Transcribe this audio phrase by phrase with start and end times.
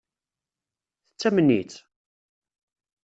[1.07, 1.75] Tettamen-itt?